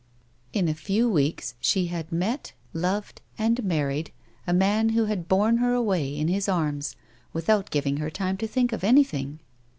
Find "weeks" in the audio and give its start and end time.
1.07-1.53